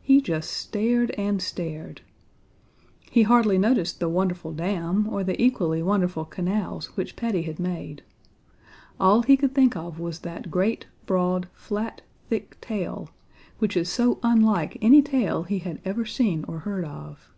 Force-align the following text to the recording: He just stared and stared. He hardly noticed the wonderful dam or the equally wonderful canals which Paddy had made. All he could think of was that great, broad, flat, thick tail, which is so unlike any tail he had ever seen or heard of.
He 0.00 0.20
just 0.20 0.52
stared 0.52 1.10
and 1.18 1.42
stared. 1.42 2.02
He 3.10 3.22
hardly 3.22 3.58
noticed 3.58 3.98
the 3.98 4.08
wonderful 4.08 4.52
dam 4.52 5.08
or 5.08 5.24
the 5.24 5.42
equally 5.42 5.82
wonderful 5.82 6.24
canals 6.24 6.96
which 6.96 7.16
Paddy 7.16 7.42
had 7.42 7.58
made. 7.58 8.04
All 9.00 9.22
he 9.22 9.36
could 9.36 9.56
think 9.56 9.74
of 9.74 9.98
was 9.98 10.20
that 10.20 10.52
great, 10.52 10.86
broad, 11.04 11.48
flat, 11.52 12.02
thick 12.28 12.60
tail, 12.60 13.08
which 13.58 13.76
is 13.76 13.88
so 13.88 14.20
unlike 14.22 14.78
any 14.80 15.02
tail 15.02 15.42
he 15.42 15.58
had 15.58 15.80
ever 15.84 16.04
seen 16.04 16.44
or 16.46 16.60
heard 16.60 16.84
of. 16.84 17.28